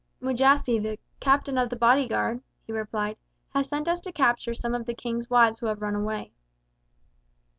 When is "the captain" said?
0.81-1.59